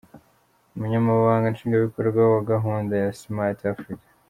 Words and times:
Umunyamabanga 0.75 1.51
nshingwabikorwa 1.53 2.21
wa 2.33 2.41
gahunda 2.51 2.93
ya 3.03 3.09
Simati 3.19 3.63
Afurika, 3.71 4.05